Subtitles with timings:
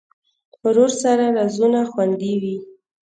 [0.63, 2.57] ورور سره رازونه خوندي وي.